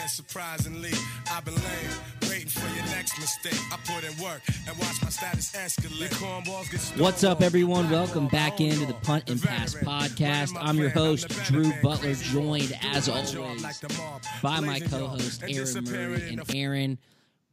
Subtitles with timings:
[0.00, 0.92] Yeah, surprisingly,
[1.30, 3.60] I've been laying, waiting for your next mistake.
[3.70, 6.00] I put in work and watch my status escalate.
[6.00, 7.90] Your cornballs get What's up, everyone?
[7.90, 8.94] Welcome back into the.
[8.94, 10.56] Punt and Pass podcast.
[10.58, 11.70] I'm your host, Drew.
[11.82, 14.22] Butler, joined as Cut your jaw always like the mob.
[14.42, 16.28] by my co-host Aaron Murray.
[16.30, 16.98] And the Aaron,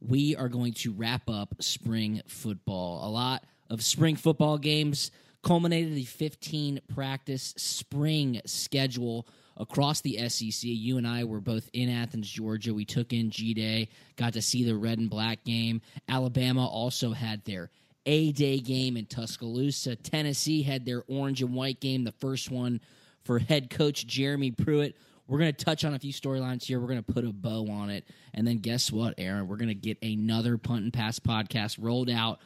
[0.00, 3.06] we are going to wrap up spring football.
[3.06, 5.10] A lot of spring football games
[5.42, 9.26] culminated the 15 practice spring schedule
[9.58, 10.62] across the SEC.
[10.62, 12.72] You and I were both in Athens, Georgia.
[12.72, 15.82] We took in G Day, got to see the red and black game.
[16.08, 17.70] Alabama also had their
[18.06, 19.96] A Day game in Tuscaloosa.
[19.96, 22.80] Tennessee had their orange and white game, the first one
[23.24, 24.96] for head coach Jeremy Pruitt.
[25.26, 26.80] We're going to touch on a few storylines here.
[26.80, 28.06] We're going to put a bow on it.
[28.32, 29.46] And then guess what, Aaron?
[29.46, 32.40] We're going to get another punt and pass podcast rolled out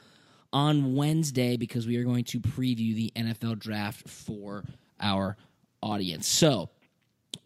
[0.52, 4.64] on Wednesday because we are going to preview the NFL draft for
[5.00, 5.36] our
[5.80, 6.26] audience.
[6.26, 6.70] So,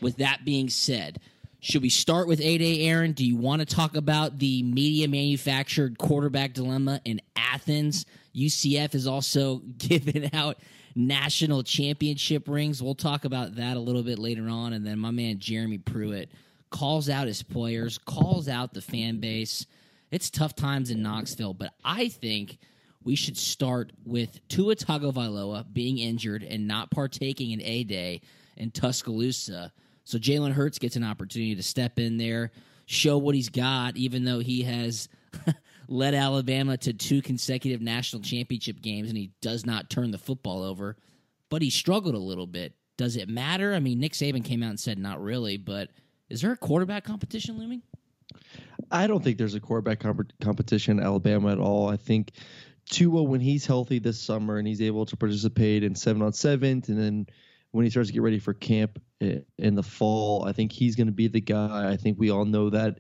[0.01, 1.21] with that being said,
[1.61, 3.13] should we start with 8A, Aaron?
[3.13, 8.07] Do you want to talk about the media manufactured quarterback dilemma in Athens?
[8.35, 10.59] UCF is also giving out
[10.95, 12.83] national championship rings.
[12.83, 14.73] We'll talk about that a little bit later on.
[14.73, 16.31] And then my man Jeremy Pruitt
[16.71, 19.67] calls out his players, calls out the fan base.
[20.11, 22.59] It's tough times in Knoxville, but I think
[23.03, 28.21] we should start with Tua Tagovailoa being injured and not partaking in A Day
[28.57, 29.73] in Tuscaloosa.
[30.07, 32.53] So Jalen Hurts gets an opportunity to step in there,
[32.87, 35.09] show what he's got, even though he has
[35.89, 40.63] led Alabama to two consecutive national championship games and he does not turn the football
[40.63, 40.97] over.
[41.51, 42.75] But he struggled a little bit.
[42.97, 43.75] Does it matter?
[43.75, 45.91] I mean, Nick Saban came out and said not really, but
[46.31, 47.83] is there a quarterback competition looming?
[48.93, 51.89] I don't think there's a quarterback comp- competition in Alabama at all.
[51.89, 52.31] I think
[52.89, 56.85] Tua, when he's healthy this summer and he's able to participate in seven on seven,
[56.87, 57.27] and then
[57.73, 61.07] when he starts to get ready for camp in the fall, I think he's going
[61.07, 61.91] to be the guy.
[61.91, 62.99] I think we all know that.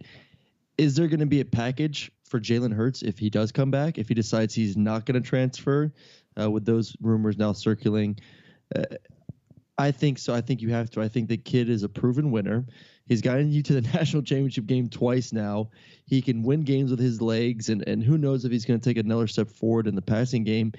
[0.79, 3.99] Is there going to be a package for Jalen Hurts if he does come back?
[3.99, 5.93] If he decides he's not going to transfer,
[6.39, 8.19] uh, with those rumors now circulating,
[8.75, 8.85] uh,
[9.79, 10.35] I think so.
[10.35, 11.03] I think you have to.
[11.03, 12.67] I think the kid is a proven winner.
[13.07, 15.71] He's gotten you to the national championship game twice now.
[16.07, 18.85] He can win games with his legs, and, and who knows if he's going to
[18.85, 20.73] take another step forward in the passing game.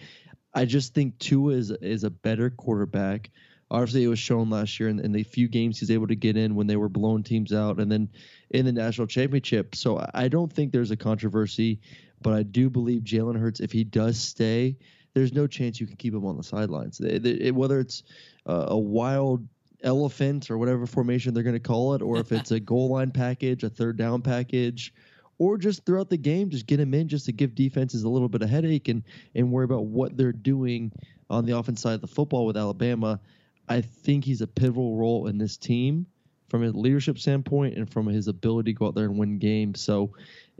[0.54, 3.30] I just think Tua is is a better quarterback.
[3.70, 6.38] Obviously, it was shown last year in, in the few games he's able to get
[6.38, 8.10] in when they were blowing teams out, and then
[8.52, 9.76] in the national championship.
[9.76, 11.80] So I- don't think there's a controversy,
[12.22, 14.78] but I do believe Jalen Hurts, if he does stay,
[15.14, 17.00] there's no chance you can keep him on the sidelines.
[17.02, 18.04] It- whether it's
[18.46, 19.46] uh, a wild
[19.84, 23.12] elephant or whatever formation they're going to call it, or if it's a goal line
[23.12, 24.94] package, a third down package,
[25.40, 28.30] or just throughout the game, just get him in just to give defenses a little
[28.30, 29.04] bit of headache and
[29.36, 30.92] and worry about what they're doing
[31.30, 33.20] on the offense side of the football with Alabama.
[33.68, 36.06] I think he's a pivotal role in this team
[36.50, 39.82] from a leadership standpoint and from his ability to go out there and win games.
[39.82, 40.14] So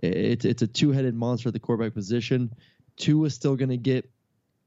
[0.04, 2.54] it's it's a two headed monster at the quarterback position.
[2.98, 4.10] Tua is still going to get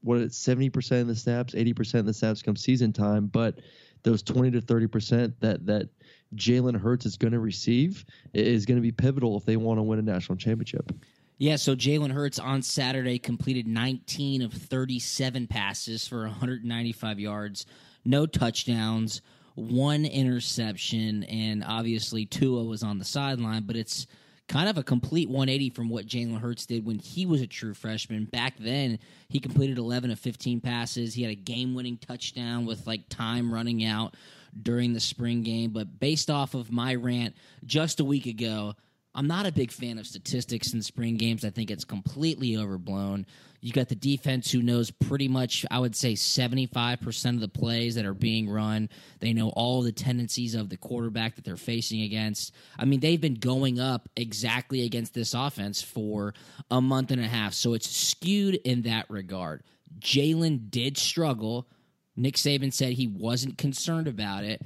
[0.02, 3.26] what it's seventy percent of the snaps, eighty percent of the snaps come season time,
[3.26, 3.58] but
[4.02, 5.88] those twenty to thirty percent that that
[6.34, 9.82] Jalen Hurts is going to receive is going to be pivotal if they want to
[9.82, 10.92] win a national championship.
[11.38, 17.64] Yeah, so Jalen Hurts on Saturday completed 19 of 37 passes for 195 yards,
[18.04, 19.22] no touchdowns,
[19.54, 24.06] one interception, and obviously Tua was on the sideline, but it's
[24.50, 27.72] kind of a complete 180 from what Jalen Hurts did when he was a true
[27.72, 28.24] freshman.
[28.24, 28.98] Back then,
[29.28, 31.14] he completed 11 of 15 passes.
[31.14, 34.16] He had a game winning touchdown with like time running out
[34.60, 35.70] during the spring game.
[35.70, 38.74] But based off of my rant just a week ago,
[39.14, 41.44] I'm not a big fan of statistics in spring games.
[41.44, 43.26] I think it's completely overblown.
[43.60, 47.94] You got the defense who knows pretty much, I would say, 75% of the plays
[47.96, 48.88] that are being run.
[49.18, 52.54] They know all the tendencies of the quarterback that they're facing against.
[52.78, 56.32] I mean, they've been going up exactly against this offense for
[56.70, 57.52] a month and a half.
[57.52, 59.62] So it's skewed in that regard.
[59.98, 61.68] Jalen did struggle.
[62.16, 64.62] Nick Saban said he wasn't concerned about it.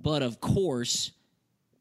[0.00, 1.12] But of course,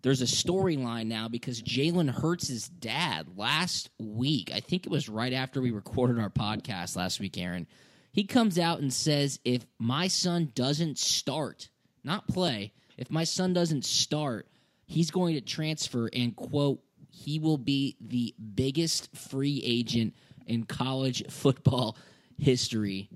[0.02, 5.34] there's a storyline now because Jalen Hurts' dad last week, I think it was right
[5.34, 7.68] after we recorded our podcast last week, Aaron,
[8.12, 11.70] he comes out and says, if my son doesn't start,
[12.04, 14.48] not play, if my son doesn't start,
[14.86, 16.80] he's going to transfer and quote,
[17.10, 20.16] he will be the biggest free agent
[20.46, 21.98] in college football
[22.38, 23.10] history,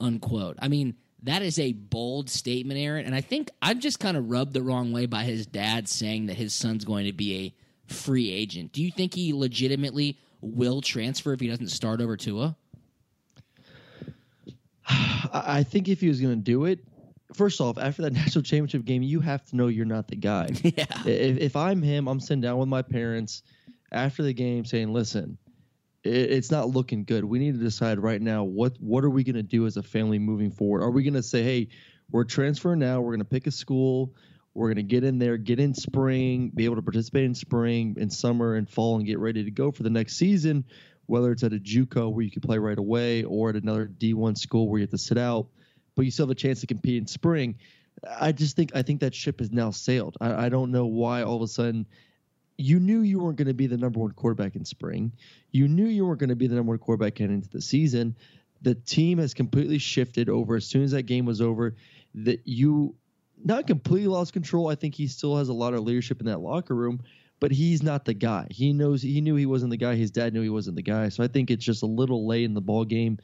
[0.00, 0.56] unquote.
[0.60, 0.94] I mean,
[1.24, 3.06] that is a bold statement, Aaron.
[3.06, 6.26] And I think I'm just kind of rubbed the wrong way by his dad saying
[6.26, 8.72] that his son's going to be a free agent.
[8.72, 12.56] Do you think he legitimately will transfer if he doesn't start over Tua?
[14.88, 16.80] I think if he was going to do it,
[17.34, 20.48] first off, after that national championship game, you have to know you're not the guy.
[20.62, 20.84] yeah.
[21.04, 23.42] If, if I'm him, I'm sitting down with my parents
[23.92, 25.36] after the game saying, listen,
[26.04, 27.24] it, it's not looking good.
[27.24, 29.82] We need to decide right now what what are we going to do as a
[29.82, 30.82] family moving forward?
[30.82, 31.68] Are we going to say, hey,
[32.10, 33.00] we're transferring now.
[33.00, 34.14] We're going to pick a school.
[34.54, 37.96] We're going to get in there, get in spring, be able to participate in spring
[38.00, 40.64] and summer and fall, and get ready to go for the next season.
[41.06, 44.36] Whether it's at a JUCO where you can play right away, or at another D1
[44.38, 45.48] school where you have to sit out,
[45.94, 47.56] but you still have a chance to compete in spring.
[48.08, 50.16] I just think I think that ship has now sailed.
[50.20, 51.86] I, I don't know why all of a sudden
[52.60, 55.12] you knew you weren't going to be the number one quarterback in spring.
[55.50, 58.16] You knew you weren't going to be the number one quarterback heading into the season.
[58.62, 61.76] The team has completely shifted over as soon as that game was over.
[62.14, 62.94] That you
[63.42, 64.68] not completely lost control.
[64.68, 67.00] I think he still has a lot of leadership in that locker room,
[67.40, 68.46] but he's not the guy.
[68.50, 69.94] He knows he knew he wasn't the guy.
[69.94, 71.08] His dad knew he wasn't the guy.
[71.08, 73.18] So I think it's just a little late in the ball game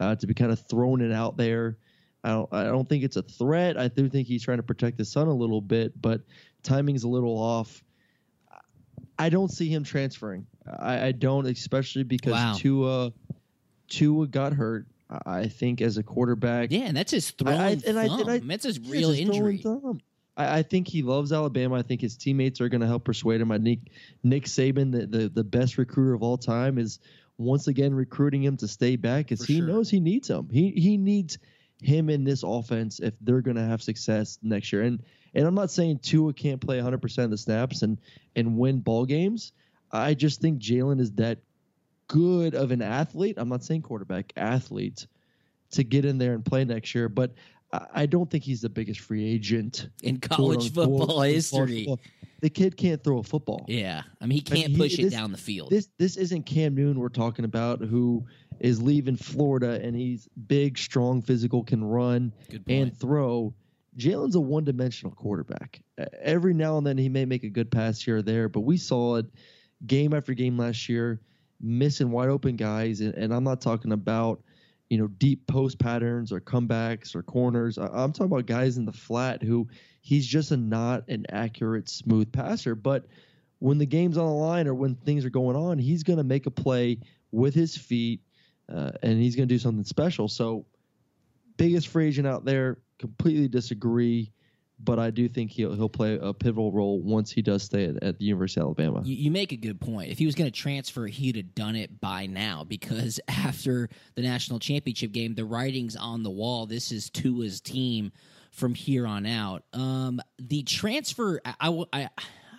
[0.00, 1.78] uh, to be kind of throwing it out there.
[2.24, 3.78] I don't, I don't think it's a threat.
[3.78, 6.20] I do think he's trying to protect his son a little bit, but
[6.62, 7.82] timing's a little off.
[9.22, 10.46] I don't see him transferring.
[10.66, 12.54] I, I don't, especially because Wow.
[12.56, 13.12] Tua
[13.88, 14.86] Tua got hurt.
[15.10, 17.82] I I think as a quarterback, Yeah, and that's his throwing I- thumb.
[17.86, 19.58] and I- and I- that's his real throwing injury.
[19.58, 20.00] thumb.
[20.36, 21.74] I, I think he loves Alabama.
[21.74, 23.52] I think his teammates are going to help persuade him.
[23.52, 23.90] I think
[24.22, 26.98] Nick Saban, the, the the best recruiter of all time, is
[27.38, 29.66] once again recruiting him to stay back because he sure.
[29.66, 30.48] knows he needs him.
[30.50, 31.36] He he needs
[31.82, 34.82] him in this offense if they're going to have success next year.
[34.82, 35.02] And
[35.34, 37.98] and I'm not saying Tua can't play 100 percent of the snaps and
[38.36, 39.52] and win ball games.
[39.90, 41.38] I just think Jalen is that
[42.08, 43.34] good of an athlete.
[43.38, 45.06] I'm not saying quarterback athlete
[45.72, 47.32] to get in there and play next year, but
[47.94, 51.86] I don't think he's the biggest free agent In college football history.
[51.86, 52.00] football.
[52.40, 53.64] The kid can't throw a football.
[53.66, 54.02] Yeah.
[54.20, 55.70] I mean, he I mean, can't he- push it this- down the field.
[55.70, 58.26] This this isn't Cam Newton we're talking about who
[58.60, 62.32] is leaving Florida and he's big, strong, physical, can run
[62.68, 63.54] and throw.
[63.98, 65.82] Jalen's a one-dimensional quarterback.
[65.98, 68.60] Uh, Every now and then he may make a good pass here or there, but
[68.60, 69.26] we saw it
[69.86, 71.20] game after game last year,
[71.60, 74.42] missing wide open guys, and, and I'm not talking about
[74.88, 77.78] you know deep post patterns or comebacks or corners.
[77.78, 79.68] I, I'm talking about guys in the flat who
[80.02, 82.74] he's just a not an accurate, smooth passer.
[82.74, 83.06] But
[83.60, 86.24] when the game's on the line or when things are going on, he's going to
[86.24, 86.98] make a play
[87.30, 88.20] with his feet,
[88.72, 90.28] uh, and he's going to do something special.
[90.28, 90.66] So,
[91.56, 92.78] biggest free agent out there.
[93.02, 94.32] Completely disagree,
[94.78, 98.02] but I do think he'll he'll play a pivotal role once he does stay at,
[98.02, 99.02] at the University of Alabama.
[99.04, 100.10] You, you make a good point.
[100.10, 104.22] If he was going to transfer, he'd have done it by now because after the
[104.22, 106.66] national championship game, the writing's on the wall.
[106.66, 108.12] This is Tua's team
[108.52, 109.64] from here on out.
[109.72, 112.08] Um, the transfer, I, I, I-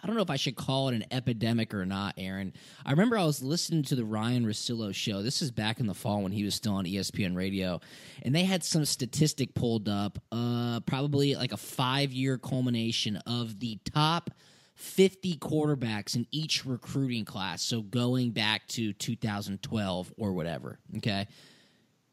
[0.03, 2.51] I don't know if I should call it an epidemic or not, Aaron.
[2.86, 5.22] I remember I was listening to the Ryan Russillo show.
[5.22, 7.79] This is back in the fall when he was still on ESPN radio,
[8.22, 13.62] and they had some statistic pulled up, uh, probably like a five year culmination of
[13.62, 14.31] the top
[14.75, 17.62] 50 quarterbacks in each recruiting class.
[17.62, 20.79] So going back to 2012 or whatever.
[20.98, 21.27] Okay.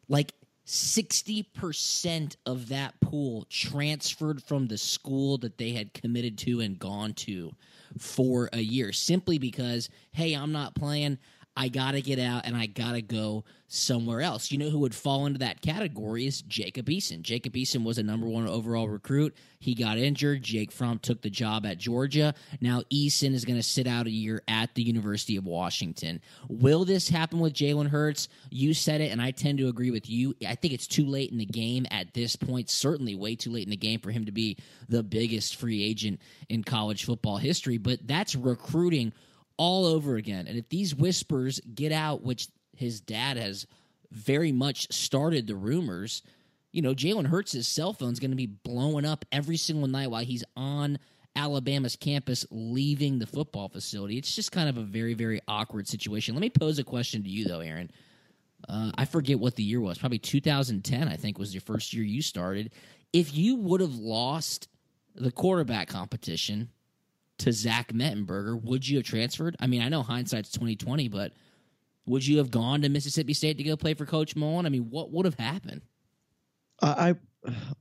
[0.09, 0.33] Like
[0.67, 7.15] 60% of that pool transferred from the school that they had committed to and gone
[7.15, 7.51] to
[7.99, 11.19] for a year simply because, hey, I'm not playing.
[11.61, 14.51] I got to get out and I got to go somewhere else.
[14.51, 17.21] You know who would fall into that category is Jacob Eason.
[17.21, 19.37] Jacob Eason was a number one overall recruit.
[19.59, 20.43] He got injured.
[20.43, 22.33] Jake Fromm took the job at Georgia.
[22.63, 26.23] Now Eason is to sit out a year at the University of Washington.
[26.49, 28.31] Will this happen with Jalen Hurts?
[28.49, 30.35] You said it, and I tend to agree with you.
[30.49, 32.71] I think it's too late in the game at this point.
[32.71, 34.57] Certainly, way too late in the game for him to be
[34.89, 37.77] the biggest free agent in college football history.
[37.77, 39.13] But that's recruiting
[39.61, 40.47] all over again.
[40.47, 43.67] And if these whispers get out, which his dad has
[44.11, 46.23] very much started the rumors,
[46.73, 50.25] you know, Jalen Hurts' cell phone's going to be blowing up every single night while
[50.25, 50.99] he's on
[51.37, 54.17] Alabama's campus leaving the football facility.
[54.17, 56.35] It's just kind of a very, very awkward situation.
[56.35, 57.91] Let me pose a question to you, though, Aaron.
[58.67, 59.99] Uh, I forget what the year was.
[59.99, 62.73] Probably 2010, I think, was your first year you started.
[63.13, 64.69] If you would have lost
[65.15, 66.71] the quarterback competition
[67.41, 69.57] to Zach Mettenberger, would you have transferred?
[69.61, 71.33] I mean, I know hindsight's 2020, but
[72.07, 74.67] would you have gone to Mississippi State to go play for Coach Mullen?
[74.67, 75.83] I mean, what would have happened?
[76.83, 77.15] I, I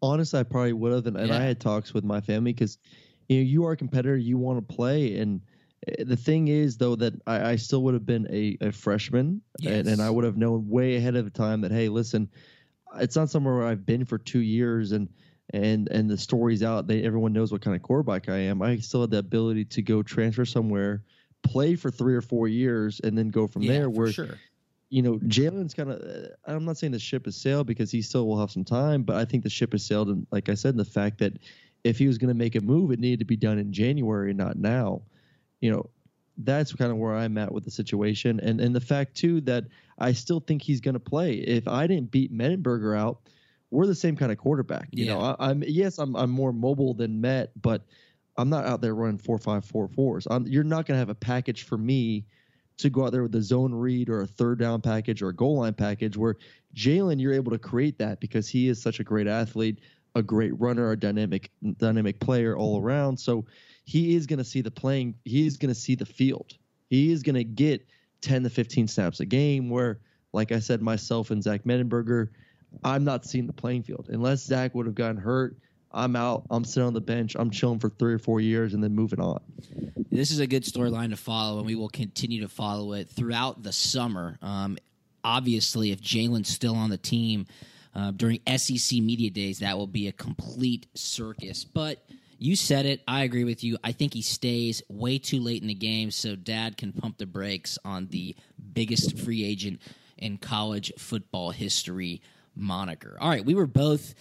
[0.01, 2.77] honestly, I probably would have, and, and I had talks with my family because
[3.27, 5.41] you know you are a competitor, you want to play, and
[5.87, 9.41] eh, the thing is though that I, I still would have been a, a freshman,
[9.65, 12.29] and, and I would have known way ahead of time that hey, listen,
[12.97, 15.09] it's not somewhere where I've been for two years, and
[15.51, 16.87] and and the story's out.
[16.87, 18.61] They everyone knows what kind of quarterback I am.
[18.61, 21.03] I still had the ability to go transfer somewhere,
[21.43, 23.89] play for three or four years, and then go from yeah, there.
[23.89, 24.37] Where sure.
[24.89, 26.01] you know, Jalen's kind of.
[26.01, 29.03] Uh, I'm not saying the ship has sailed because he still will have some time,
[29.03, 30.09] but I think the ship has sailed.
[30.09, 31.33] And like I said, the fact that
[31.83, 34.33] if he was going to make a move, it needed to be done in January,
[34.33, 35.01] not now.
[35.61, 35.89] You know,
[36.37, 39.65] that's kind of where I'm at with the situation, and and the fact too that
[39.97, 41.33] I still think he's going to play.
[41.33, 43.21] If I didn't beat Mettenberger out,
[43.71, 44.87] we're the same kind of quarterback.
[44.91, 45.35] You know, Yeah.
[45.39, 47.83] I, I'm yes, I'm I'm more mobile than Met, but
[48.37, 50.27] I'm not out there running four five four fours.
[50.29, 52.25] I'm, you're not going to have a package for me
[52.77, 55.35] to go out there with a zone read or a third down package or a
[55.35, 56.37] goal line package where
[56.75, 59.79] Jalen, you're able to create that because he is such a great athlete,
[60.15, 63.19] a great runner, a dynamic dynamic player all around.
[63.19, 63.45] So
[63.83, 65.15] he is going to see the playing.
[65.25, 66.53] He is going to see the field.
[66.89, 67.85] He is going to get
[68.21, 69.69] 10 to 15 snaps a game.
[69.69, 69.99] Where,
[70.31, 72.29] like I said, myself and Zach Mettenberger,
[72.83, 75.55] I'm not seeing the playing field unless Zach would have gotten hurt.
[75.91, 76.43] I'm out.
[76.49, 77.35] I'm sitting on the bench.
[77.37, 79.41] I'm chilling for three or four years and then moving on.
[80.11, 83.63] This is a good storyline to follow, and we will continue to follow it throughout
[83.63, 84.37] the summer.
[84.41, 84.77] Um,
[85.23, 87.47] obviously, if Jalen's still on the team
[87.95, 91.63] uh, during SEC media days, that will be a complete circus.
[91.63, 92.05] But
[92.37, 93.01] you said it.
[93.07, 93.77] I agree with you.
[93.83, 97.25] I think he stays way too late in the game, so Dad can pump the
[97.25, 98.35] brakes on the
[98.73, 99.81] biggest free agent
[100.17, 102.21] in college football history
[102.59, 103.17] moniker.
[103.19, 104.13] All right, we were both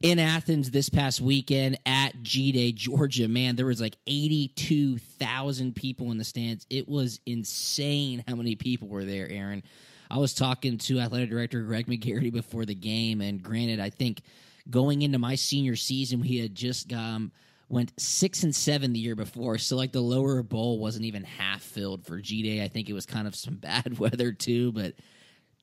[0.00, 3.26] in Athens this past weekend at G Day, Georgia.
[3.28, 6.66] Man, there was like 82,000 people in the stands.
[6.70, 9.62] It was insane how many people were there, Aaron.
[10.10, 14.22] I was talking to athletic director Greg McGarity before the game, and granted, I think
[14.70, 17.32] going into my senior season, we had just um,
[17.68, 21.62] went six and seven the year before, so like the lower bowl wasn't even half
[21.62, 22.62] filled for G Day.
[22.62, 24.94] I think it was kind of some bad weather too, but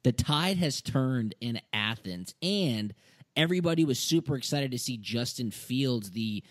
[0.06, 2.94] the tide has turned in Athens, and
[3.36, 6.44] everybody was super excited to see Justin Fields, the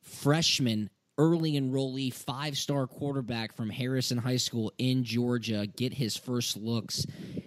[0.00, 6.56] freshman early enrollee five star quarterback from Harrison High School in Georgia, get his first
[6.56, 7.04] looks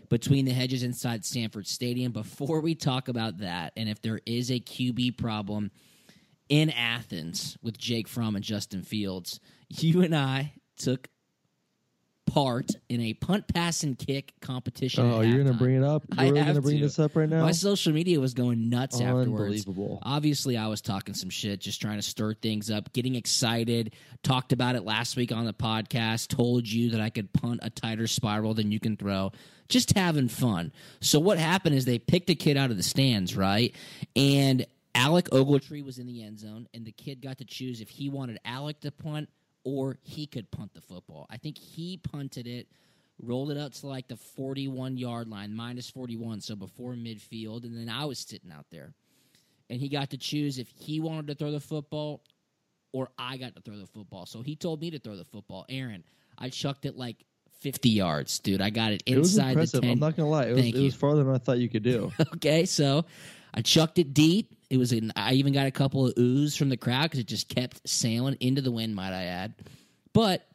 [0.10, 2.12] between the hedges inside Sanford Stadium.
[2.12, 5.72] Before we talk about that, and if there is a QB problem
[6.50, 11.08] in Athens with Jake Fromm and Justin Fields, you and I took
[12.32, 15.04] part in a punt, pass, and kick competition.
[15.04, 16.04] Oh, you're gonna bring it up?
[16.18, 17.42] I You're really gonna bring this up right now?
[17.42, 19.28] My social media was going nuts afterwards.
[19.28, 20.00] Unbelievable.
[20.04, 23.94] Obviously, I was talking some shit, just trying to stir things up, getting excited.
[24.24, 26.30] Talked about it last week on the podcast.
[26.30, 29.34] Told you that I could punt a tighter spiral than you can throw.
[29.68, 30.72] Just having fun.
[31.02, 33.76] So what happened is they picked a kid out of the stands, right?
[34.16, 37.90] And Alec Ogletree was in the end zone, and the kid got to choose if
[37.90, 39.30] he wanted Alec to punt
[39.64, 41.28] or he could punt the football.
[41.30, 42.68] I think he punted it
[43.22, 47.64] rolled it up to like the 41 yard line, minus 41, so before midfield.
[47.64, 48.94] And then I was sitting out there.
[49.70, 52.24] And he got to choose if he wanted to throw the football
[52.92, 54.26] or I got to throw the football.
[54.26, 55.66] So he told me to throw the football.
[55.70, 56.04] Aaron,
[56.38, 57.24] I chucked it like
[57.60, 58.62] 50 yards, dude.
[58.62, 59.92] I got it It was inside the 10.
[59.92, 60.46] I'm not gonna lie.
[60.48, 62.12] It was, it was farther than I thought you could do.
[62.36, 63.06] okay, so
[63.54, 64.54] I chucked it deep.
[64.72, 67.28] It was in, I even got a couple of oohs from the crowd because it
[67.28, 69.54] just kept sailing into the wind, might I add.
[70.14, 70.48] But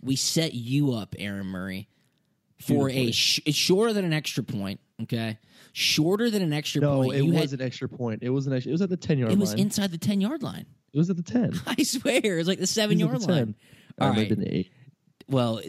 [0.00, 1.90] we set you up, Aaron Murray,
[2.62, 4.80] for a sh- it's shorter than an extra point.
[5.02, 5.38] Okay,
[5.74, 7.16] shorter than an extra no, point.
[7.18, 8.22] it You was had- an extra point.
[8.22, 8.70] It was an extra.
[8.70, 9.36] It was at the ten yard line.
[9.36, 9.58] it was line.
[9.58, 10.64] inside the ten yard line.
[10.94, 11.52] it was at the ten.
[11.66, 13.54] I swear, it was like the seven yard the line.
[14.00, 14.72] Or All maybe the eight.
[15.28, 15.60] Well,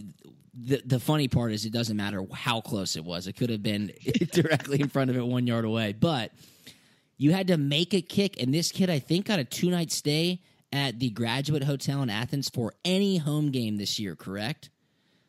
[0.54, 3.28] the the funny part is it doesn't matter how close it was.
[3.28, 3.92] It could have been
[4.32, 5.92] directly in front of it, one yard away.
[5.92, 6.32] But
[7.18, 9.92] you had to make a kick, and this kid, I think, got a two night
[9.92, 14.16] stay at the Graduate Hotel in Athens for any home game this year.
[14.16, 14.70] Correct?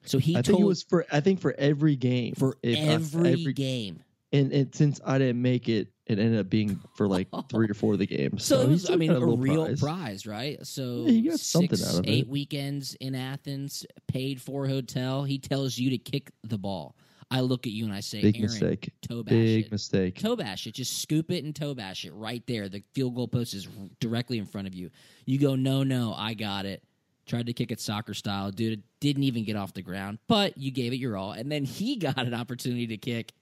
[0.05, 1.05] So he I told think it was for.
[1.13, 2.35] I think for every game.
[2.35, 4.03] for If I- every, game.
[4.33, 7.75] and, and since I didn't make it, it ended up being for like three or
[7.75, 8.45] four of the games.
[8.45, 10.27] So, it was, I mean, got a, real prize.
[10.27, 10.65] right?
[10.67, 12.11] So Yeah, he got six, something out of it.
[12.11, 15.25] eight weekends in Athens, paid for hotel.
[15.25, 16.97] He tells you to kick the ball.
[17.31, 18.91] I look at you and I say, Big Aaron, mistake.
[19.07, 19.73] toe bash Big it.
[19.73, 20.19] mistake.
[20.19, 20.75] Toe bash it.
[20.75, 22.69] Just scoop it and toe bash it right there.
[22.71, 23.69] The field goal post is
[24.01, 24.91] directly in front of you.
[25.27, 26.83] You go, no, no, I got it.
[27.27, 28.51] Tried to kick it soccer style.
[28.51, 31.33] Dude, didn't even get off the ground, but you gave it your all.
[31.33, 33.33] And then he got an opportunity to kick,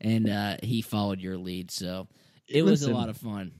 [0.00, 1.70] and uh, he followed your lead.
[1.70, 2.08] So
[2.48, 3.52] it was a lot of fun.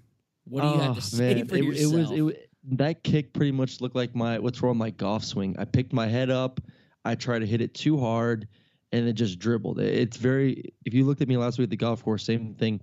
[0.45, 1.93] What do you have Oh, to say man, for it, yourself?
[1.93, 2.35] It was, it was
[2.79, 5.55] that kick pretty much looked like my what's wrong with my golf swing.
[5.59, 6.61] I picked my head up,
[7.05, 8.49] I tried to hit it too hard,
[8.93, 9.81] and it just dribbled.
[9.81, 10.73] It's very.
[10.85, 12.81] If you looked at me last week at the golf course, same thing.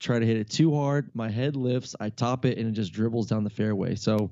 [0.00, 2.92] Try to hit it too hard, my head lifts, I top it, and it just
[2.92, 3.96] dribbles down the fairway.
[3.96, 4.30] So,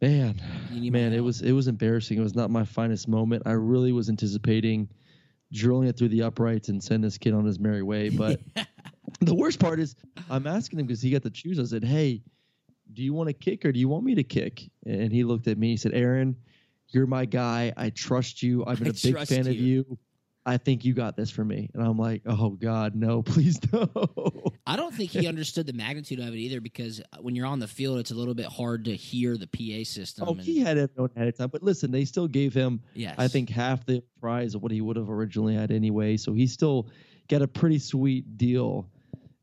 [0.00, 0.40] man,
[0.72, 2.18] You need my man, it was it was embarrassing.
[2.18, 3.42] It was not my finest moment.
[3.44, 4.88] I really was anticipating
[5.52, 8.40] drilling it through the uprights and send this kid on his merry way, but.
[9.20, 9.94] the worst part is
[10.30, 11.58] I'm asking him because he got to choose.
[11.58, 12.22] I said, "Hey,
[12.92, 15.46] do you want to kick or do you want me to kick?" And he looked
[15.46, 15.68] at me.
[15.68, 16.36] He said, "Aaron,
[16.94, 17.72] you're my guy.
[17.76, 18.64] I trust you.
[18.66, 19.98] I've been I a big fan of you." you.
[20.46, 23.88] I think you got this for me." And I'm like, "Oh God, no, please no."
[24.66, 27.58] I don't think he understood the magnitude of it either because uh, when you're on
[27.58, 30.28] the field, it's a little bit hard to hear the PA system.
[30.28, 31.48] oh, and- he had it ahead of time.
[31.50, 33.14] But listen, they still gave him, yes.
[33.18, 36.16] I think, half the prize of what he would have originally had anyway.
[36.16, 36.88] So he still
[37.28, 38.88] got a pretty sweet deal.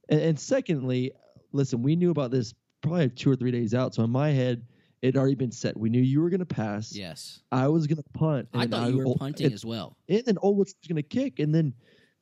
[0.09, 1.11] And, and secondly,
[1.51, 3.93] listen, we knew about this probably two or three days out.
[3.95, 4.65] So in my head,
[5.01, 5.75] it had already been set.
[5.77, 6.95] We knew you were going to pass.
[6.95, 7.41] Yes.
[7.51, 8.47] I was going to punt.
[8.53, 9.97] I and thought you were punting And, as well.
[10.07, 11.39] and then Olwich was going to kick.
[11.39, 11.73] And then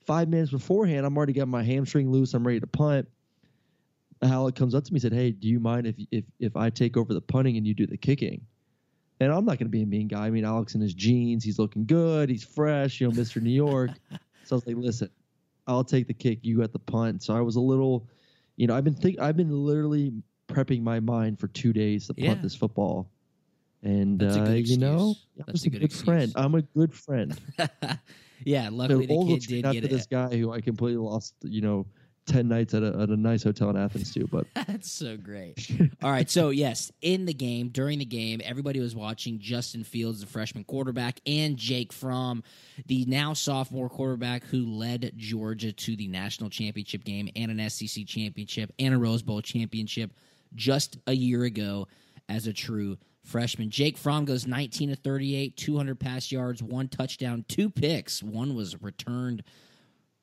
[0.05, 2.33] five minutes beforehand, I'm already got my hamstring loose.
[2.33, 3.07] I'm ready to punt.
[4.21, 6.69] Alec comes up to me and said, Hey, do you mind if, if, if I
[6.69, 8.41] take over the punting and you do the kicking?
[9.21, 10.27] And I'm not going to be a mean guy.
[10.27, 12.29] I mean, Alec in his jeans, he's looking good.
[12.29, 13.41] He's fresh, you know, Mr.
[13.41, 13.91] New York.
[14.45, 15.09] so I was like, listen,
[15.67, 16.39] I'll take the kick.
[16.43, 17.23] You got the punt.
[17.23, 18.07] So I was a little,
[18.55, 20.13] you know, I've been think I've been literally
[20.49, 22.35] prepping my mind for two days to punt Yeah.
[22.41, 23.07] this football.
[23.83, 25.15] And That's a uh, good you know.
[25.47, 26.33] I'm just a a good good, friend.
[26.35, 27.39] I'm a good friend.
[28.43, 29.91] yeah, So luckily the kid did not get to it.
[29.91, 31.85] this guy who I completely lost, you know,
[32.25, 34.27] ten nights at a, at a nice hotel in Athens too.
[34.29, 35.65] But That's so great.
[36.03, 40.19] All right, so yes, in the game, during the game, everybody was watching Justin Fields,
[40.19, 42.43] the freshman quarterback, and Jake Fromm,
[42.85, 48.05] the now sophomore quarterback who led Georgia to the national championship game and an SEC
[48.05, 50.11] championship and a Rose Bowl championship
[50.55, 51.87] just a year ago
[52.27, 53.69] as a true freshman.
[53.69, 58.23] Jake Fromm goes 19 to 38, 200 pass yards, one touchdown, two picks.
[58.23, 59.43] One was returned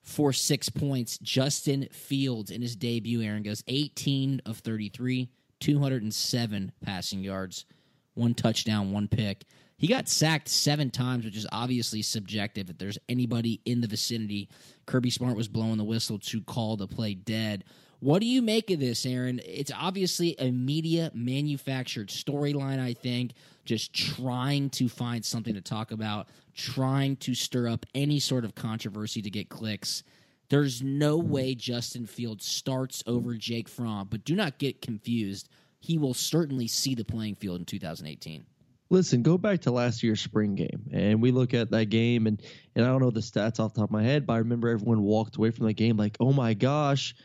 [0.03, 1.17] for six points.
[1.19, 7.65] Justin Fields in his debut, Aaron goes 18 of 33, 207 passing yards,
[8.13, 9.45] one touchdown, one pick.
[9.77, 12.69] He got sacked seven times, which is obviously subjective.
[12.69, 14.49] If there's anybody in the vicinity,
[14.87, 17.63] Kirby Smart was blowing the whistle to call the play dead.
[17.99, 19.41] What do you make of this, Aaron?
[19.43, 23.31] It's obviously a media manufactured storyline, I think,
[23.65, 28.53] just trying to find something to talk about, trying to stir up any sort of
[28.53, 30.03] controversy to get clicks.
[30.49, 31.31] There's no mm-hmm.
[31.31, 35.49] way Justin Fields starts over Jake Fromm, but do not get confused.
[35.79, 38.45] He will certainly see the playing field in 2018.
[38.89, 42.41] listen, go back to last year's spring game, and we look at that game, and
[42.75, 44.69] and I don't know the stats off the top of my head, but I remember
[44.69, 47.15] everyone walked away from the game like, oh my gosh.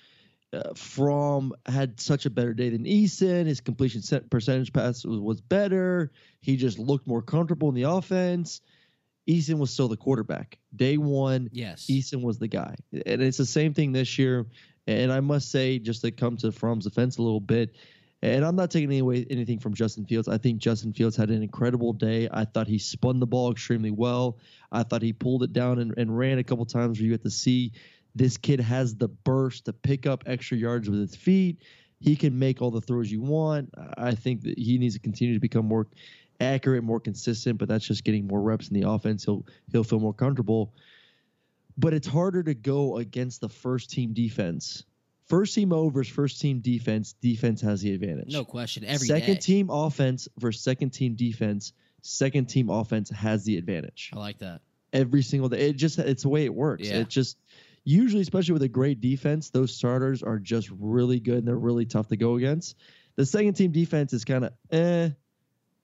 [0.53, 3.47] Uh, Fromm had such a better day than Eason.
[3.47, 6.13] His completion set percentage pass was, was better.
[6.41, 8.61] He just looked more comfortable in the offense.
[9.29, 10.59] Eason was still the quarterback.
[10.75, 11.87] Day one, Yes.
[11.89, 12.75] Eason was the guy.
[12.93, 14.47] And it's the same thing this year.
[14.87, 17.75] And I must say, just to come to Fromm's defense a little bit,
[18.21, 20.29] and I'm not taking any away anything from Justin Fields.
[20.29, 22.29] I think Justin Fields had an incredible day.
[22.31, 24.39] I thought he spun the ball extremely well.
[24.71, 27.23] I thought he pulled it down and, and ran a couple times where you get
[27.23, 27.73] to see
[28.15, 31.63] this kid has the burst to pick up extra yards with his feet.
[31.99, 33.71] He can make all the throws you want.
[33.97, 35.87] I think that he needs to continue to become more
[36.41, 39.25] accurate, more consistent, but that's just getting more reps in the offense.
[39.25, 40.75] He'll he'll feel more comfortable.
[41.79, 44.85] But it's harder to go against the first team defense.
[45.27, 47.15] First team overs, first team defense.
[47.23, 48.33] Defense has the advantage.
[48.33, 48.85] No question.
[48.85, 49.41] Every second day.
[49.41, 51.73] team offense versus second team defense.
[52.03, 54.61] Second team offense has the advantage I like that.
[54.93, 55.69] every single day.
[55.69, 56.89] It just it's the way it works.
[56.89, 56.97] Yeah.
[56.97, 57.39] It just
[57.85, 61.87] usually, especially with a great defense, those starters are just really good and they're really
[61.87, 62.77] tough to go against.
[63.17, 65.11] The second team defense is kind of eh,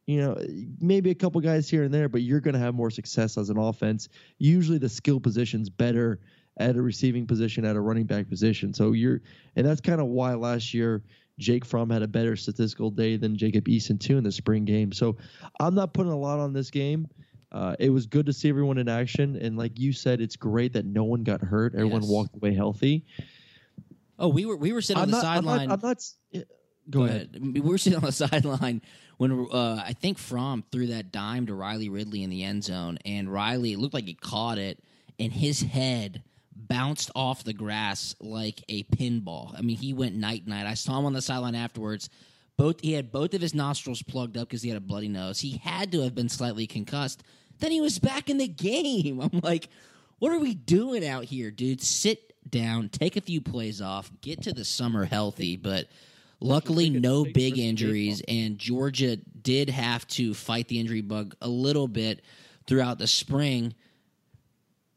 [0.09, 0.39] you know,
[0.81, 3.51] maybe a couple guys here and there, but you're going to have more success as
[3.51, 4.09] an offense.
[4.39, 6.21] Usually, the skill position's better
[6.59, 8.73] at a receiving position, at a running back position.
[8.73, 9.21] So you're,
[9.55, 11.05] and that's kind of why last year
[11.39, 14.93] Jake Fromm had a better statistical day than Jacob Eason too in the spring game.
[14.93, 15.19] So
[15.61, 17.07] I'm not putting a lot on this game.
[17.51, 20.75] Uh, it was good to see everyone in action, and like you said, it's great
[20.75, 21.75] that no one got hurt.
[21.75, 22.11] Everyone Yes.
[22.11, 23.05] walked away healthy.
[24.19, 25.71] Oh, we were we were sitting on I'm the not, I'm not- sideline.
[25.71, 26.43] I'm not yeah,
[26.91, 27.39] Go, ahead.
[27.41, 28.83] We were sitting on the sideline
[29.17, 32.99] when uh, I think Fromm threw that dime to Riley Ridley in the end zone,
[33.05, 34.81] and Riley it looked like he caught it,
[35.19, 36.23] and his head
[36.55, 39.57] bounced off the grass like a pinball.
[39.57, 40.67] I mean, he went night night.
[40.67, 42.11] I saw him on the sideline afterwards.
[42.59, 45.39] Both he had both of his nostrils plugged up because he had a bloody nose.
[45.39, 47.23] He had to have been slightly concussed.
[47.61, 49.21] Then he was back in the game.
[49.33, 49.69] I'm like,
[50.19, 51.81] what are we doing out here, dude?
[51.81, 55.57] Sit down, take a few plays off, get to the summer healthy.
[55.57, 55.87] But
[56.41, 61.87] luckily, no big injuries, and Georgia did have to fight the injury bug a little
[61.87, 62.23] bit
[62.67, 63.73] throughout the spring.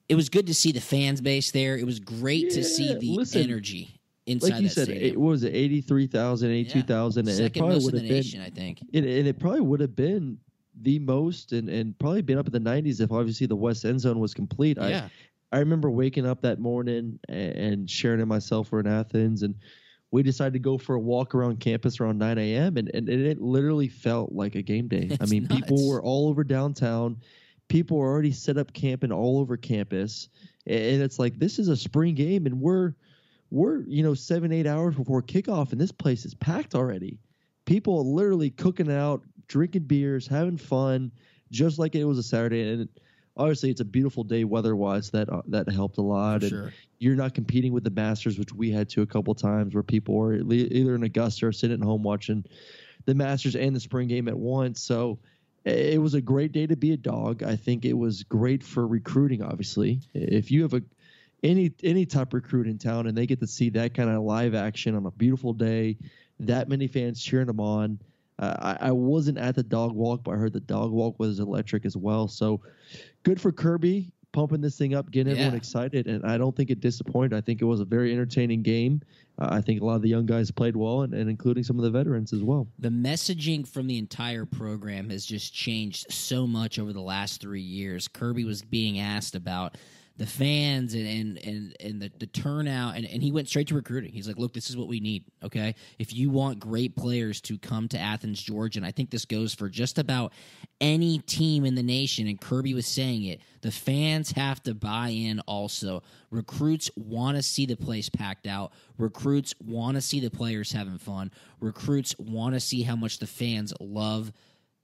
[0.09, 1.77] It was good to see the fans base there.
[1.77, 5.13] It was great to see the listen, energy inside Like you said, stadium.
[5.13, 6.55] it, what was it 83,000, Yeah.
[6.57, 7.19] 82,000?
[7.21, 8.81] And it Second probably most in would the have been, I think.
[8.93, 10.37] it, and it probably would have been
[10.81, 13.99] the most and, and probably been up in the 90s if obviously the West End
[13.99, 14.77] Zone was complete.
[14.79, 15.09] Yeah.
[15.51, 19.43] I, I remember waking up that morning and, and Sharon and myself were in Athens
[19.43, 19.55] and
[20.11, 22.77] we decided to go for a walk around campus around 9 a.m.
[22.77, 25.15] And, and, and it literally felt like a game day.
[25.21, 25.55] I mean, nuts.
[25.55, 27.17] people were all over downtown.
[27.69, 30.29] People were already set up camping all over campus.
[30.67, 32.93] And it's like, this is a spring game and we're,
[33.51, 37.19] we're, you know, seven, eight hours before kickoff and this place is packed already.
[37.65, 41.11] People are literally cooking out, drinking beers, having fun,
[41.51, 42.71] just like it was a Saturday.
[42.71, 42.89] And
[43.37, 45.11] obviously, it's a beautiful day weather-wise.
[45.11, 46.41] That uh, that helped a lot.
[46.41, 49.73] For and you're not competing with the Masters, which we had to a couple times,
[49.73, 52.45] where people were either in Augusta or sitting at home watching
[53.05, 54.81] the Masters and the spring game at once.
[54.81, 55.19] So
[55.65, 57.43] it was a great day to be a dog.
[57.43, 59.43] I think it was great for recruiting.
[59.43, 60.81] Obviously, if you have a
[61.43, 64.53] any any top recruit in town and they get to see that kind of live
[64.53, 65.97] action on a beautiful day,
[66.39, 67.99] that many fans cheering them on.
[68.39, 71.39] Uh, I, I wasn't at the dog walk, but I heard the dog walk was
[71.39, 72.27] electric as well.
[72.27, 72.61] So
[73.23, 76.79] good for Kirby pumping this thing up, getting everyone excited, and I don't think it
[76.79, 77.33] disappointed.
[77.35, 79.01] I think it was a very entertaining game.
[79.37, 81.77] Uh, I think a lot of the young guys played well, and, and including some
[81.77, 82.67] of the veterans as well.
[82.79, 87.61] the messaging from the entire program has just changed so much over the last three
[87.61, 88.07] years.
[88.07, 89.75] Kirby was being asked about
[90.21, 93.73] the fans and and and, and the, the turnout and, and he went straight to
[93.73, 94.11] recruiting.
[94.11, 95.23] He's like, look, this is what we need.
[95.41, 95.73] Okay.
[95.97, 99.55] If you want great players to come to Athens, Georgia, and I think this goes
[99.55, 100.31] for just about
[100.79, 105.09] any team in the nation, and Kirby was saying it, the fans have to buy
[105.09, 106.03] in also.
[106.29, 108.73] Recruits want to see the place packed out.
[108.99, 111.31] Recruits want to see the players having fun.
[111.59, 114.31] Recruits want to see how much the fans love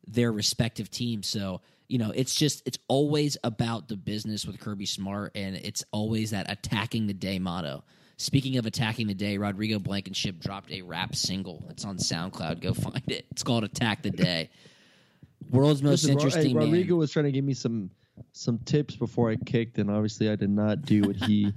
[0.07, 1.27] their respective teams.
[1.27, 5.83] So, you know, it's just it's always about the business with Kirby Smart and it's
[5.91, 7.83] always that attacking the day motto.
[8.17, 11.65] Speaking of attacking the day, Rodrigo Blankenship dropped a rap single.
[11.69, 12.61] It's on SoundCloud.
[12.61, 13.25] Go find it.
[13.31, 14.49] It's called Attack the Day.
[15.51, 16.65] World's most Listen, Ro- hey, interesting man.
[16.65, 17.91] Rodrigo was trying to give me some
[18.31, 21.53] some tips before I kicked, and obviously I did not do what he.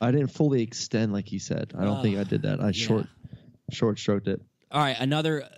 [0.00, 1.72] I didn't fully extend like he said.
[1.76, 2.60] I don't think I did that.
[2.60, 3.06] I short
[3.70, 4.42] short stroked it.
[4.70, 5.48] All right, another uh,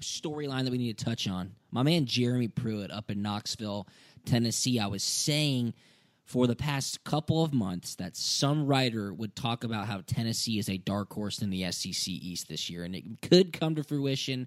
[0.00, 1.52] storyline that we need to touch on.
[1.70, 3.86] My man Jeremy Pruitt up in Knoxville,
[4.24, 4.78] Tennessee.
[4.78, 5.74] I was saying
[6.24, 10.68] for the past couple of months that some writer would talk about how Tennessee is
[10.68, 14.46] a dark horse in the SEC East this year, and it could come to fruition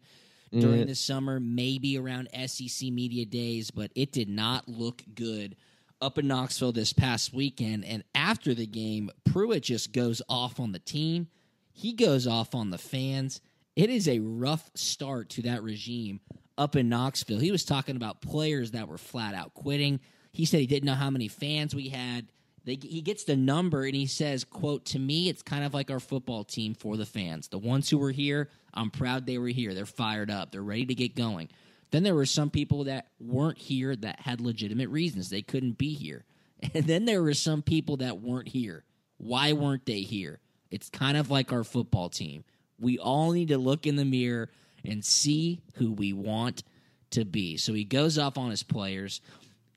[0.52, 0.86] during Yeah.
[0.86, 5.56] the summer, maybe around SEC media days, but it did not look good
[6.02, 7.86] up in Knoxville this past weekend.
[7.86, 11.28] And after the game, Pruitt just goes off on the team.
[11.72, 13.40] He goes off on the fans.
[13.76, 16.20] It is a rough start to that regime
[16.58, 17.40] up in Knoxville.
[17.40, 20.00] He was talking about players that were flat out quitting.
[20.32, 22.28] He said he didn't know how many fans we had.
[22.64, 25.90] They, he gets the number and he says, "quote To me, it's kind of like
[25.90, 27.48] our football team for the fans.
[27.48, 29.74] The ones who were here, I'm proud they were here.
[29.74, 30.52] They're fired up.
[30.52, 31.50] They're ready to get going."
[31.90, 35.94] Then there were some people that weren't here that had legitimate reasons they couldn't be
[35.94, 36.24] here,
[36.74, 38.84] and then there were some people that weren't here.
[39.18, 40.40] Why weren't they here?
[40.72, 42.44] It's kind of like our football team.
[42.80, 44.50] We all need to look in the mirror
[44.86, 46.64] and see who we want
[47.12, 47.58] to be.
[47.58, 49.22] So he goes off on his players.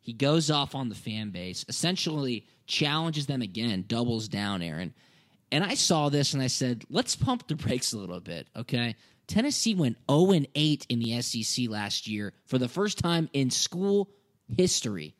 [0.00, 4.94] He goes off on the fan base, essentially challenges them again, doubles down, Aaron.
[5.50, 8.96] And I saw this and I said, let's pump the brakes a little bit, okay?
[9.26, 13.50] Tennessee went 0 and 8 in the SEC last year for the first time in
[13.50, 14.10] school
[14.48, 15.14] history.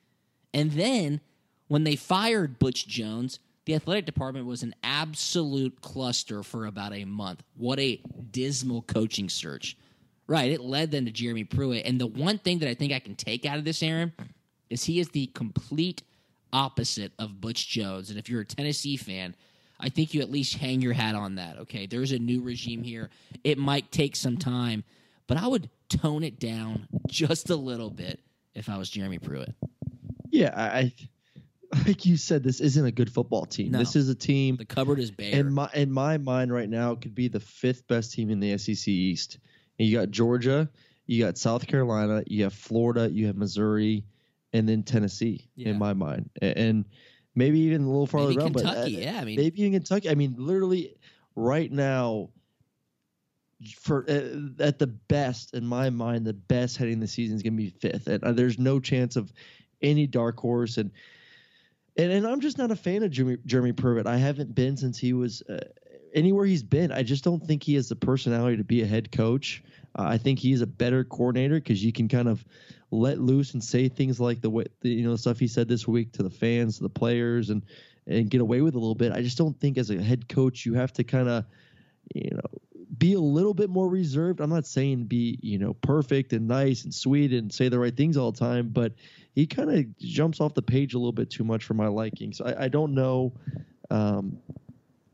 [0.52, 1.20] And then
[1.68, 7.04] when they fired Butch Jones, the athletic department was an absolute cluster for about a
[7.04, 7.42] month.
[7.56, 8.00] What a
[8.30, 9.76] dismal coaching search.
[10.26, 11.84] Right, it led them to Jeremy Pruitt.
[11.84, 14.12] And the one thing that I think I can take out of this, Aaron,
[14.70, 16.02] is he is the complete
[16.52, 18.08] opposite of Butch Jones.
[18.08, 19.34] And if you're a Tennessee fan,
[19.78, 21.58] I think you at least hang your hat on that.
[21.58, 23.10] Okay, there's a new regime here.
[23.42, 24.84] It might take some time,
[25.26, 28.20] but I would tone it down just a little bit
[28.54, 29.52] if I was Jeremy Pruitt.
[30.30, 30.92] Yeah, I
[31.86, 33.72] like you said, this isn't a good football team.
[33.72, 33.78] No.
[33.78, 35.32] This is a team The cupboard is bare.
[35.34, 38.40] in my in my mind right now it could be the fifth best team in
[38.40, 39.38] the SEC East.
[39.78, 40.68] And you got Georgia,
[41.06, 44.04] you got South Carolina, you have Florida, you have Missouri,
[44.52, 45.48] and then Tennessee.
[45.56, 45.70] Yeah.
[45.70, 46.84] In my mind, A- and
[47.34, 48.50] maybe even a little farther Maybe.
[48.50, 50.10] But Kentucky, uh, yeah, I mean- maybe even Kentucky.
[50.10, 50.94] I mean, literally,
[51.34, 52.30] right now,
[53.80, 57.56] for uh, at the best in my mind, the best heading the season is going
[57.56, 59.32] to be fifth, and uh, there's no chance of
[59.82, 60.90] any dark horse and.
[61.96, 64.06] And, and I'm just not a fan of Jeremy, Jeremy Pruitt.
[64.06, 65.60] I haven't been since he was uh,
[66.14, 66.90] anywhere he's been.
[66.92, 69.62] I just don't think he has the personality to be a head coach.
[69.96, 72.44] Uh, I think he's a better coordinator because you can kind of
[72.90, 75.86] let loose and say things like the way the, you know stuff he said this
[75.86, 77.62] week to the fans, to the players, and
[78.06, 79.12] and get away with a little bit.
[79.12, 81.44] I just don't think as a head coach you have to kind of
[82.14, 82.60] you know
[82.96, 84.40] be a little bit more reserved.
[84.40, 87.96] I'm not saying be you know perfect and nice and sweet and say the right
[87.96, 88.94] things all the time, but
[89.34, 92.32] he kind of jumps off the page a little bit too much for my liking.
[92.32, 93.32] So I, I don't know
[93.90, 94.38] um,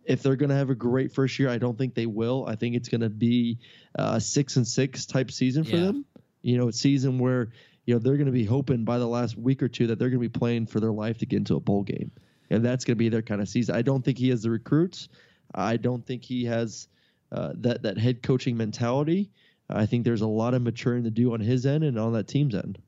[0.04, 1.48] if they're going to have a great first year.
[1.48, 2.44] I don't think they will.
[2.46, 3.58] I think it's going to be
[3.94, 5.84] a six and six type season for Yeah.
[5.84, 6.04] them.
[6.42, 7.52] You know, a season where
[7.84, 10.08] you know they're going to be hoping by the last week or two that they're
[10.08, 12.10] going to be playing for their life to get into a bowl game,
[12.48, 13.74] and that's going to be their kind of season.
[13.74, 15.08] I don't think he has the recruits.
[15.54, 16.88] I don't think he has
[17.30, 19.30] uh, that that head coaching mentality.
[19.68, 22.26] I think there's a lot of maturing to do on his end and on that
[22.26, 22.78] team's end.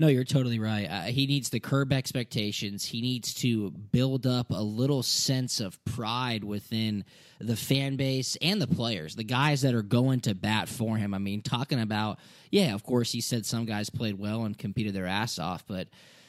[0.00, 0.86] No, you're totally right.
[0.86, 2.84] Uh, he needs to curb expectations.
[2.84, 7.04] He needs to build up a little sense of pride within
[7.40, 11.14] the fan base and the players, the guys that are going to bat for him.
[11.14, 12.20] I mean, talking about,
[12.52, 15.88] yeah, of course, he said some guys played well and competed their ass off, but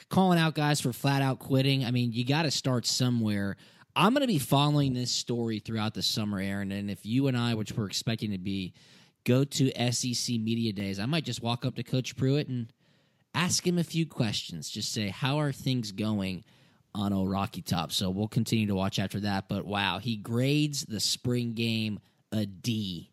[0.10, 3.56] calling out guys for flat out quitting, I mean, you got to start somewhere.
[3.96, 7.38] I'm going to be following this story throughout the summer, Aaron, and if you and
[7.38, 8.74] I, which we're expecting to be,
[9.26, 12.74] go to SEC Media Days, I might just walk up to Coach Pruitt and
[13.34, 14.70] ask him a few questions.
[14.70, 16.44] Just say, how are things going
[16.94, 17.92] on Old Rocky Top?
[17.92, 19.48] So we'll continue to watch after that.
[19.48, 22.00] But wow, he grades the spring game
[22.32, 23.12] a D.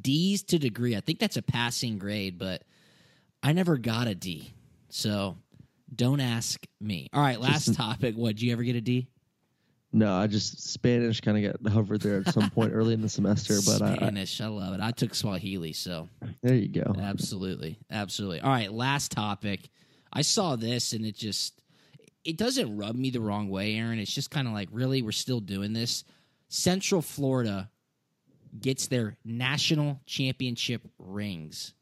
[0.00, 0.96] D's to degree.
[0.96, 2.62] I think that's a passing grade, but
[3.42, 4.52] I never got a D.
[4.88, 5.36] So
[5.94, 7.08] don't ask me.
[7.12, 8.16] All right, last topic.
[8.16, 9.06] What, did you ever get a D?
[9.96, 13.08] No, I just Spanish kind of got hovered there at some point early in the
[13.08, 14.40] semester, but I, I, Spanish.
[14.42, 14.80] I love it.
[14.80, 16.10] I took Swahili, so
[16.42, 16.94] there you go.
[17.00, 17.78] Absolutely.
[17.90, 18.42] Absolutely.
[18.42, 19.70] All right, last topic.
[20.12, 21.62] I saw this and it just
[22.24, 23.98] it doesn't rub me the wrong way, Aaron.
[23.98, 26.04] It's just kind of like, really, we're still doing this.
[26.48, 27.70] Central Florida
[28.60, 31.72] gets their national championship rings.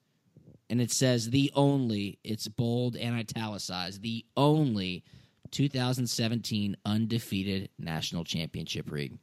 [0.70, 5.02] And it says the only, it's bold and italicized, the only
[5.54, 9.20] 2017 undefeated national championship ring.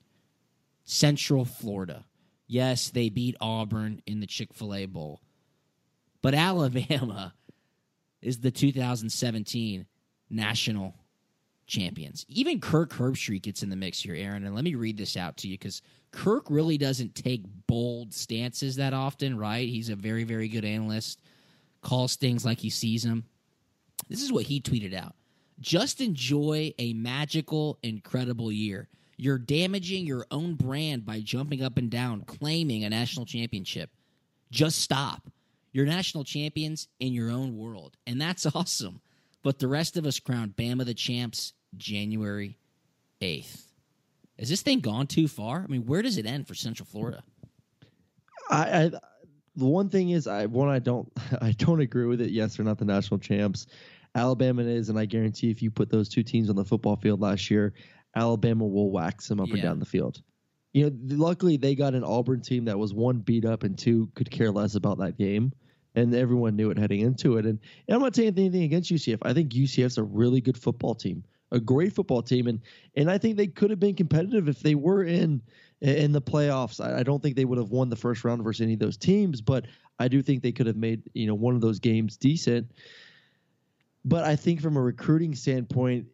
[0.85, 2.05] Central Florida.
[2.47, 5.21] Yes, they beat Auburn in the Chick fil A Bowl.
[6.21, 7.33] But Alabama
[8.21, 9.85] is the 2017
[10.29, 10.95] national
[11.67, 12.25] champions.
[12.29, 14.45] Even Kirk Herbstreit gets in the mix here, Aaron.
[14.45, 18.77] And let me read this out to you because Kirk really doesn't take bold stances
[18.77, 19.67] that often, right?
[19.67, 21.21] He's a very, very good analyst,
[21.81, 23.25] calls things like he sees them.
[24.09, 25.15] This is what he tweeted out.
[25.61, 28.89] Just enjoy a magical, incredible year.
[29.15, 33.91] You're damaging your own brand by jumping up and down, claiming a national championship.
[34.49, 35.29] Just stop.
[35.71, 39.01] You're national champions in your own world, and that's awesome.
[39.43, 42.57] But the rest of us crowned Bama the champs January
[43.21, 43.61] 8th.
[44.39, 45.63] Has this thing gone too far?
[45.63, 47.23] I mean, where does it end for Central Florida?
[48.49, 48.91] I, I
[49.55, 52.31] the one thing is I one I don't I don't agree with it.
[52.31, 53.67] Yes, they're not the national champs.
[54.15, 57.21] Alabama is, and I guarantee if you put those two teams on the football field
[57.21, 57.73] last year,
[58.15, 60.21] Alabama will wax them up and down the field.
[60.73, 64.09] You know, luckily they got an Auburn team that was one beat up and two
[64.15, 65.51] could care less about that game,
[65.95, 67.45] and everyone knew it heading into it.
[67.45, 69.19] And, and I'm not saying anything against UCF.
[69.21, 72.59] I think UCF's a really good football team, a great football team, and
[72.95, 75.41] and I think they could have been competitive if they were in
[75.81, 76.83] in the playoffs.
[76.83, 78.97] I, I don't think they would have won the first round versus any of those
[78.97, 79.65] teams, but
[79.99, 82.71] I do think they could have made you know one of those games decent.
[84.03, 86.07] But I think from a recruiting standpoint,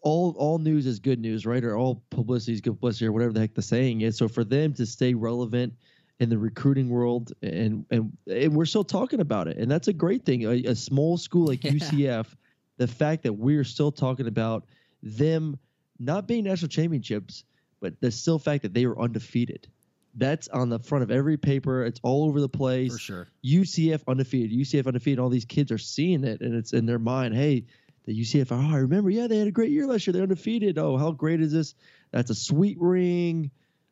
[0.00, 1.62] all all news is good news, right?
[1.62, 4.16] Or all publicity is good publicity, or whatever the heck the saying is.
[4.16, 5.74] So for them to stay relevant
[6.20, 9.92] in the recruiting world, and and, and we're still talking about it, and that's a
[9.92, 10.44] great thing.
[10.44, 11.72] A, a small school like Yeah.
[11.72, 12.34] UCF,
[12.78, 14.66] the fact that we're still talking about
[15.02, 15.58] them
[15.98, 17.44] not being national championships,
[17.80, 19.68] but the still fact that they were undefeated.
[20.14, 21.84] That's on the front of every paper.
[21.84, 22.92] It's all over the place.
[22.92, 23.28] For sure.
[23.44, 25.18] UCF undefeated, UCF undefeated.
[25.18, 27.34] All these kids are seeing it, and it's in their mind.
[27.34, 27.64] Hey,
[28.04, 28.48] the UCF.
[28.50, 29.10] Oh, I remember.
[29.10, 30.12] Yeah, they had a great year last year.
[30.12, 30.76] They're undefeated.
[30.78, 31.74] Oh, how great is this?
[32.10, 33.50] That's a sweet ring.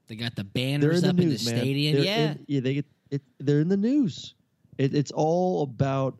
[0.08, 1.60] They got the They're banners in the up news, in the man.
[1.60, 1.94] stadium.
[1.96, 2.30] They're yeah.
[2.32, 2.60] in- yeah.
[2.60, 3.22] They get it.
[3.38, 4.34] They're in the news.
[4.76, 6.18] It, it's all about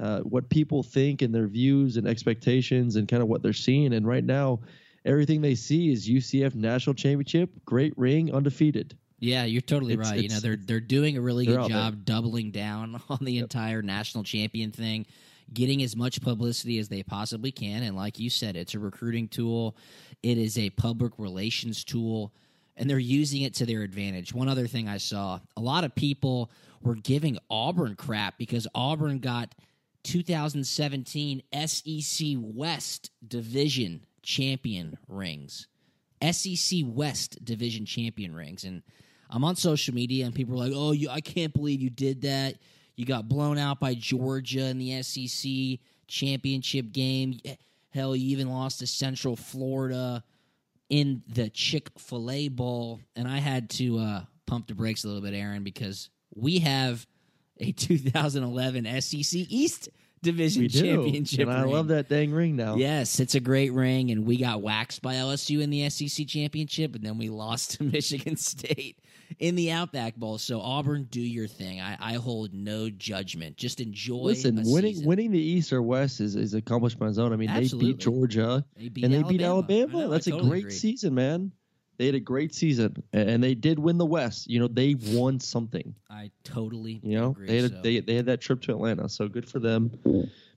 [0.00, 3.94] uh, what people think and their views and expectations and kind of what they're seeing.
[3.94, 4.60] And right now,
[5.04, 8.96] everything they see is UCF national championship, great ring, undefeated.
[9.20, 10.22] Yeah, you're totally It's- right.
[10.22, 11.76] You know, they're they're doing a really good out there.
[11.78, 15.06] job doubling down on the entire national champion thing,
[15.52, 17.82] getting as much publicity as they possibly can.
[17.82, 19.76] And like you said, it's a recruiting tool.
[20.22, 22.32] It is a public relations tool,
[22.76, 24.32] and they're using it to their advantage.
[24.34, 26.50] One other thing I saw, a lot of people
[26.82, 29.54] were giving Auburn crap because Auburn got
[30.04, 35.66] 2017 SEC West Division champion rings.
[36.22, 38.64] SEC West division champion rings.
[38.64, 38.82] And
[39.30, 42.22] I'm on social media and people are like, oh, you, I can't believe you did
[42.22, 42.56] that.
[42.96, 47.38] You got blown out by Georgia in the SEC championship game.
[47.90, 50.22] Hell, you even lost to Central Florida
[50.88, 53.00] in the Chick fil A Bowl.
[53.16, 57.06] And I had to uh, pump the brakes a little bit, Aaron, because we have
[57.58, 59.88] a 2011 SEC East
[60.22, 60.80] division We do.
[60.96, 61.40] championship.
[61.48, 61.72] And I ring.
[61.72, 62.76] love that dang ring now.
[62.76, 66.94] Yes, it's a great ring, and we got waxed by LSU in the SEC championship,
[66.94, 68.98] and then we lost to Michigan State
[69.40, 70.38] in the Outback Bowl.
[70.38, 71.80] So Auburn, do your thing.
[71.80, 73.56] I, I hold no judgment.
[73.56, 74.16] Just enjoy.
[74.18, 75.08] Listen, winning season.
[75.08, 77.32] winning the East or West is, is accomplishment on its own.
[77.32, 77.92] I mean, Absolutely.
[77.92, 79.80] they beat Georgia They beat and they beat Alabama.
[79.82, 79.98] Alabama.
[79.98, 80.72] Know, I That's a totally great agree.
[80.72, 81.52] season, man.
[81.96, 84.48] They had a great season, and they did win the West.
[84.48, 85.94] You know, they won something.
[86.08, 87.46] I totally You know, agree.
[87.48, 87.80] they had a, so.
[87.82, 89.90] they they had that trip to Atlanta, so good for them.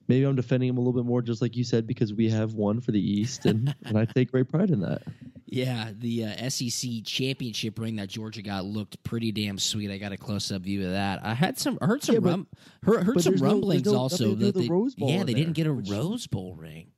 [0.06, 2.54] Maybe I'm defending him a little bit more, just like you said, because we have
[2.54, 5.02] one for the East, and, and I take great pride in that.
[5.46, 9.90] Yeah, the uh, SEC championship ring that Georgia got looked pretty damn sweet.
[9.90, 11.24] I got a close up view of that.
[11.24, 12.46] I had some heard some Yeah, but- rum,
[12.82, 14.94] heard, heard some there's no- rumblings no- also nothing to do that the they, Rose
[14.94, 16.88] Bowl yeah they didn't get a which- Rose Bowl ring.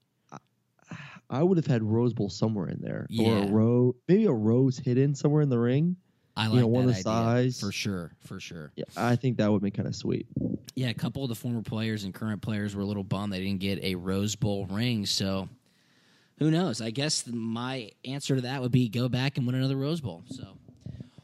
[1.29, 4.79] I would have had Rose Bowl somewhere in there, or a rose, maybe a rose
[4.79, 5.97] hidden somewhere in the ring.
[6.37, 7.61] I You like know, one that of the size.
[7.61, 8.71] for sure, for sure.
[8.77, 10.27] Yeah, I think that would be kind of sweet.
[10.75, 13.41] Yeah, a couple of the former players and current players were a little bummed they
[13.43, 15.07] didn't get a Rose Bowl ring.
[15.07, 15.49] So
[16.39, 16.83] who knows?
[16.83, 20.23] I guess my answer to that would be go back and win another Rose Bowl.
[20.29, 20.45] So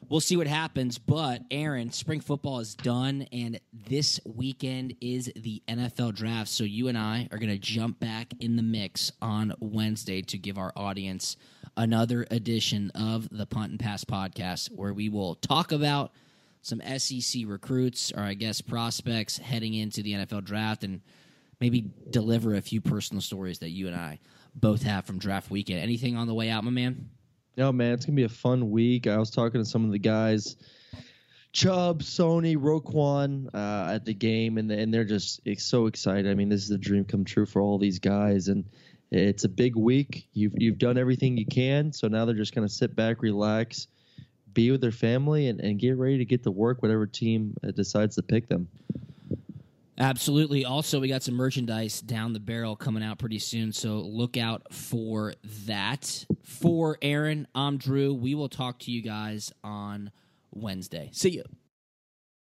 [0.09, 0.97] we'll see what happens.
[0.97, 6.49] But Aaron, spring football is done, and this weekend is the NFL draft.
[6.49, 10.39] So you and I are going to jump back in the mix on Wednesday to
[10.39, 11.37] give our audience
[11.77, 16.13] another edition of the Punt and Pass podcast, where we will talk about
[16.63, 21.01] some SEC recruits or I guess prospects heading into the NFL draft and
[21.61, 24.21] maybe deliver a few personal stories that you and I
[24.55, 25.81] both have from draft weekend.
[25.81, 27.11] Anything on the way out, my man?
[27.57, 29.07] No, man, it's gonna be a fun week.
[29.07, 30.57] I was talking to some of the guys,
[31.53, 36.31] Chubb, Sony, Roquan, uh, at the game, and and they're just so excited.
[36.31, 38.65] I mean, this is a dream come true for all these guys, and
[39.13, 40.27] it's a big week.
[40.33, 43.89] You've you've done everything you can, so now they're just gonna sit back, relax,
[44.55, 46.83] be with their family, and, and get ready to get to work.
[46.83, 48.69] Whatever team uh, decides to pick them.
[49.99, 50.65] Absolutely.
[50.65, 54.73] Also, we got some merchandise down the barrel coming out pretty soon, so look out
[54.73, 55.35] for
[55.67, 56.25] that.
[56.43, 58.15] For Aaron, I'm Drew.
[58.15, 60.11] We will talk to you guys on
[60.51, 61.11] Wednesday.
[61.13, 61.45] See you.